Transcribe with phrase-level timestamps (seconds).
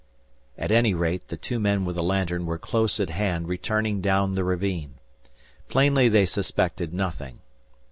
[0.57, 4.33] At any rate, the two men with the lantern were close at hand returning down
[4.33, 4.95] the ravine.
[5.69, 7.37] Plainly they suspected nothing.